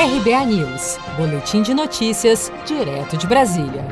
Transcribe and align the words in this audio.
RBA 0.00 0.46
News, 0.46 0.96
Boletim 1.16 1.60
de 1.60 1.74
Notícias, 1.74 2.52
direto 2.64 3.16
de 3.16 3.26
Brasília. 3.26 3.84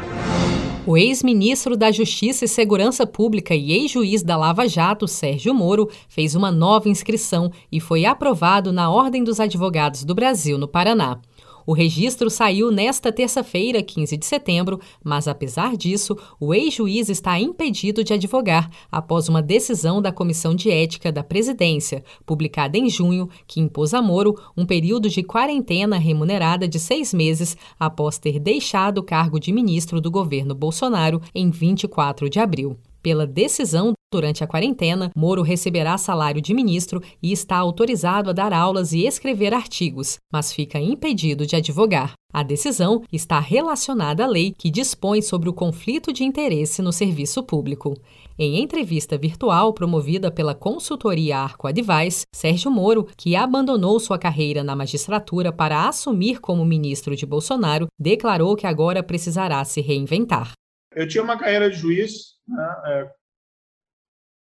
O 0.86 0.96
ex-ministro 0.96 1.76
da 1.76 1.90
Justiça 1.90 2.44
e 2.44 2.48
Segurança 2.48 3.04
Pública 3.04 3.56
e 3.56 3.72
ex-juiz 3.72 4.23
da 4.23 4.37
Lava 4.37 4.69
Jato, 4.69 5.08
Sérgio 5.08 5.53
Moro, 5.53 5.91
fez 6.08 6.37
uma 6.37 6.53
nova 6.53 6.89
inscrição 6.89 7.50
e 7.73 7.81
foi 7.81 8.05
aprovado 8.05 8.73
na 8.73 8.89
Ordem 8.89 9.25
dos 9.25 9.41
Advogados 9.41 10.05
do 10.05 10.14
Brasil, 10.14 10.57
no 10.57 10.69
Paraná. 10.69 11.19
O 11.66 11.73
registro 11.73 12.30
saiu 12.30 12.70
nesta 12.70 13.11
terça-feira, 13.11 13.82
15 13.82 14.16
de 14.16 14.25
setembro, 14.25 14.80
mas 15.02 15.27
apesar 15.27 15.77
disso, 15.77 16.16
o 16.39 16.54
ex-juiz 16.54 17.08
está 17.08 17.40
impedido 17.40 18.04
de 18.04 18.12
advogar 18.12 18.70
após 18.90 19.29
uma 19.29 19.43
decisão 19.43 20.00
da 20.00 20.12
Comissão 20.12 20.54
de 20.54 20.71
Ética 20.71 21.11
da 21.11 21.25
Presidência, 21.25 22.04
publicada 22.25 22.79
em 22.79 22.89
junho, 22.89 23.29
que 23.48 23.61
impôs 23.61 23.93
a 23.94 24.00
Moro 24.00 24.39
um 24.57 24.64
período 24.64 25.08
de 25.08 25.25
quarentena 25.25 25.98
remunerada 25.98 26.68
de 26.68 26.79
seis 26.79 27.12
meses 27.12 27.57
após 27.80 28.17
ter 28.17 28.39
deixado 28.39 28.98
o 28.98 29.03
cargo 29.03 29.40
de 29.40 29.50
ministro 29.50 30.00
do 30.00 30.08
governo 30.08 30.54
Bolsonaro 30.54 31.21
em 31.35 31.50
24 31.50 32.30
de 32.30 32.39
abril. 32.39 32.77
Pela 33.03 33.27
decisão, 33.27 33.93
durante 34.13 34.43
a 34.43 34.47
quarentena, 34.47 35.11
Moro 35.15 35.43
receberá 35.43 35.97
salário 35.99 36.41
de 36.41 36.55
ministro 36.55 37.03
e 37.23 37.33
está 37.33 37.57
autorizado 37.57 38.31
a 38.31 38.33
dar 38.33 38.53
aulas 38.53 38.93
e 38.93 39.07
escrever 39.07 39.55
artigos, 39.55 40.19
mas 40.33 40.53
fica 40.53 40.79
impedido 40.79 41.47
de 41.47 41.57
advogar. 41.57 42.13
A 42.33 42.43
decisão 42.43 43.03
está 43.13 43.41
relacionada 43.41 44.25
à 44.25 44.27
lei 44.27 44.53
que 44.57 44.71
dispõe 44.71 45.23
sobre 45.23 45.49
o 45.49 45.55
conflito 45.55 46.13
de 46.13 46.23
interesse 46.25 46.83
no 46.83 46.93
serviço 46.93 47.43
público. 47.43 47.95
Em 48.39 48.61
entrevista 48.61 49.17
virtual 49.17 49.73
promovida 49.73 50.31
pela 50.31 50.55
consultoria 50.55 51.39
Arco 51.39 51.67
Advice, 51.67 52.27
Sérgio 52.35 52.71
Moro, 52.71 53.07
que 53.17 53.35
abandonou 53.35 53.99
sua 53.99 54.19
carreira 54.19 54.63
na 54.63 54.77
magistratura 54.77 55.51
para 55.51 55.89
assumir 55.89 56.39
como 56.41 56.65
ministro 56.65 57.17
de 57.17 57.25
Bolsonaro, 57.25 57.87
declarou 57.99 58.55
que 58.55 58.67
agora 58.67 59.03
precisará 59.03 59.65
se 59.65 59.81
reinventar. 59.81 60.53
Eu 60.97 61.07
tinha 61.07 61.23
uma 61.23 61.39
carreira 61.39 61.71
de 61.71 61.77
juiz 61.77 62.37
né? 62.47 62.83
É, 62.87 63.15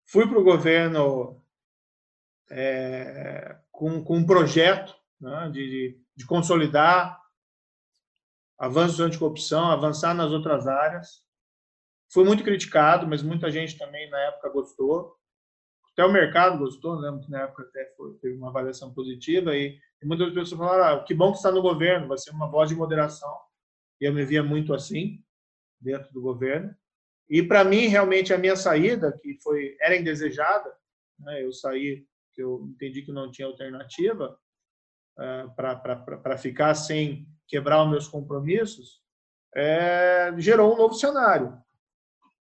fui 0.06 0.26
para 0.26 0.38
o 0.38 0.44
governo 0.44 1.44
é, 2.50 3.58
com, 3.70 4.02
com, 4.02 4.16
um 4.16 4.26
projeto 4.26 4.94
né, 5.20 5.50
de, 5.50 6.00
de, 6.16 6.26
consolidar 6.26 7.20
avanços 8.58 9.00
anticorrupção, 9.00 9.70
avançar 9.70 10.14
nas 10.14 10.30
outras 10.30 10.66
áreas. 10.66 11.24
Fui 12.10 12.24
muito 12.24 12.44
criticado, 12.44 13.06
mas 13.06 13.22
muita 13.22 13.50
gente 13.50 13.78
também 13.78 14.08
na 14.10 14.18
época 14.20 14.50
gostou. 14.50 15.16
Até 15.92 16.04
o 16.04 16.12
mercado 16.12 16.58
gostou, 16.58 16.94
lembro 16.94 17.20
que 17.20 17.30
na 17.30 17.42
época 17.42 17.64
até 17.64 17.92
foi, 17.96 18.14
teve 18.18 18.36
uma 18.36 18.48
avaliação 18.48 18.94
positiva 18.94 19.54
e, 19.54 19.78
e 20.02 20.06
muitas 20.06 20.28
pessoas 20.28 20.58
falaram: 20.58 21.00
ah, 21.00 21.04
que 21.04 21.14
bom 21.14 21.32
que 21.32 21.38
está 21.38 21.50
no 21.50 21.60
governo, 21.60 22.08
vai 22.08 22.16
ser 22.16 22.30
uma 22.30 22.50
voz 22.50 22.68
de 22.68 22.76
moderação. 22.76 23.34
E 24.00 24.06
eu 24.06 24.12
me 24.12 24.24
via 24.24 24.42
muito 24.42 24.72
assim 24.72 25.22
dentro 25.82 26.12
do 26.12 26.20
governo. 26.20 26.74
E 27.28 27.42
para 27.42 27.64
mim, 27.64 27.86
realmente, 27.86 28.32
a 28.32 28.38
minha 28.38 28.56
saída, 28.56 29.18
que 29.22 29.38
foi 29.42 29.76
era 29.80 29.96
indesejada, 29.96 30.72
né? 31.18 31.44
eu 31.44 31.52
saí, 31.52 32.06
que 32.32 32.42
eu 32.42 32.66
entendi 32.70 33.02
que 33.02 33.12
não 33.12 33.30
tinha 33.30 33.46
alternativa 33.46 34.38
uh, 35.18 35.54
para 35.54 36.38
ficar 36.38 36.74
sem 36.74 37.26
quebrar 37.46 37.84
os 37.84 37.90
meus 37.90 38.08
compromissos, 38.08 39.02
é, 39.54 40.32
gerou 40.38 40.72
um 40.72 40.76
novo 40.76 40.94
cenário. 40.94 41.62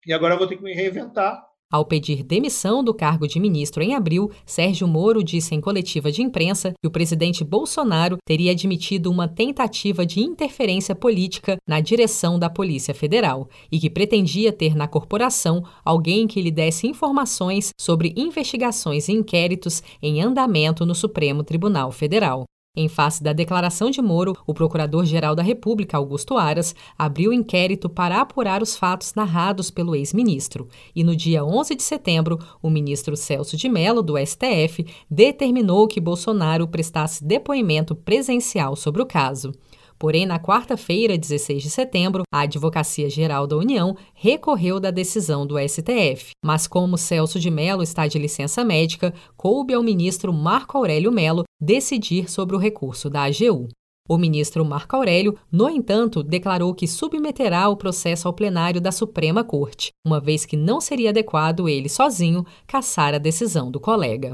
E 0.05 0.13
agora 0.13 0.33
eu 0.33 0.37
vou 0.37 0.47
ter 0.47 0.57
que 0.57 0.63
me 0.63 0.73
reinventar 0.73 1.46
ao 1.71 1.85
pedir 1.85 2.23
demissão 2.23 2.83
do 2.83 2.93
cargo 2.93 3.27
de 3.27 3.39
ministro 3.39 3.83
em 3.83 3.93
abril, 3.93 4.31
Sérgio 4.45 4.87
Moro 4.87 5.23
disse 5.23 5.53
em 5.53 5.59
coletiva 5.59 6.11
de 6.11 6.21
imprensa 6.21 6.73
que 6.81 6.87
o 6.87 6.91
presidente 6.91 7.43
Bolsonaro 7.43 8.17
teria 8.25 8.51
admitido 8.51 9.11
uma 9.11 9.27
tentativa 9.27 10.05
de 10.05 10.21
interferência 10.21 10.95
política 10.95 11.57
na 11.67 11.79
direção 11.79 12.39
da 12.39 12.49
Polícia 12.49 12.93
Federal 12.93 13.49
e 13.71 13.79
que 13.79 13.89
pretendia 13.89 14.53
ter 14.53 14.75
na 14.75 14.87
corporação 14.87 15.63
alguém 15.83 16.25
que 16.25 16.41
lhe 16.41 16.51
desse 16.51 16.87
informações 16.87 17.71
sobre 17.79 18.13
investigações 18.15 19.09
e 19.09 19.11
inquéritos 19.11 19.83
em 20.01 20.21
andamento 20.21 20.85
no 20.85 20.95
Supremo 20.95 21.43
Tribunal 21.43 21.91
Federal. 21.91 22.45
Em 22.79 22.87
face 22.87 23.23
da 23.23 23.33
declaração 23.33 23.89
de 23.89 24.03
Moro, 24.03 24.37
o 24.45 24.53
Procurador-Geral 24.53 25.33
da 25.33 25.41
República, 25.41 25.97
Augusto 25.97 26.37
Aras, 26.37 26.75
abriu 26.95 27.33
inquérito 27.33 27.89
para 27.89 28.21
apurar 28.21 28.61
os 28.61 28.77
fatos 28.77 29.15
narrados 29.15 29.71
pelo 29.71 29.95
ex-ministro. 29.95 30.67
E 30.95 31.03
no 31.03 31.15
dia 31.15 31.43
11 31.43 31.73
de 31.73 31.81
setembro, 31.81 32.37
o 32.61 32.69
ministro 32.69 33.17
Celso 33.17 33.57
de 33.57 33.67
Mello, 33.67 34.03
do 34.03 34.13
STF, 34.15 34.85
determinou 35.09 35.87
que 35.87 35.99
Bolsonaro 35.99 36.67
prestasse 36.67 37.25
depoimento 37.25 37.95
presencial 37.95 38.75
sobre 38.75 39.01
o 39.01 39.07
caso. 39.07 39.53
Porém, 39.99 40.25
na 40.25 40.39
quarta-feira, 40.39 41.17
16 41.17 41.63
de 41.63 41.69
setembro, 41.69 42.23
a 42.31 42.41
Advocacia 42.41 43.09
Geral 43.09 43.47
da 43.47 43.57
União 43.57 43.95
recorreu 44.13 44.79
da 44.79 44.91
decisão 44.91 45.45
do 45.45 45.55
STF. 45.59 46.31
Mas 46.43 46.67
como 46.67 46.97
Celso 46.97 47.39
de 47.39 47.49
Mello 47.49 47.81
está 47.81 48.07
de 48.07 48.19
licença 48.19 48.63
médica, 48.63 49.13
coube 49.35 49.73
ao 49.73 49.83
ministro 49.83 50.31
Marco 50.31 50.77
Aurélio 50.77 51.11
Mello 51.11 51.43
decidir 51.59 52.29
sobre 52.29 52.55
o 52.55 52.59
recurso 52.59 53.09
da 53.09 53.23
AGU. 53.23 53.67
O 54.09 54.17
ministro 54.17 54.63
Marco 54.63 54.95
Aurélio, 54.95 55.37
no 55.51 55.69
entanto, 55.69 56.23
declarou 56.23 56.73
que 56.73 56.87
submeterá 56.87 57.67
o 57.67 57.75
processo 57.75 58.27
ao 58.27 58.33
plenário 58.33 58.79
da 58.79 58.91
Suprema 58.91 59.43
Corte, 59.43 59.89
uma 60.05 60.19
vez 60.19 60.45
que 60.45 60.55
não 60.55 60.79
seria 60.79 61.09
adequado 61.09 61.67
ele 61.67 61.89
sozinho 61.89 62.45
caçar 62.65 63.13
a 63.13 63.17
decisão 63.17 63.69
do 63.69 63.81
colega. 63.81 64.33